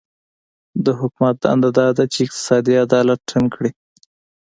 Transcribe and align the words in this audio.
د 0.85 0.87
حکومت 0.99 1.35
دنده 1.43 1.69
دا 1.77 1.87
ده 1.97 2.03
چې 2.13 2.19
اقتصادي 2.25 2.73
عدالت 2.85 3.19
ټینګ 3.29 3.47
کړي. 3.55 3.71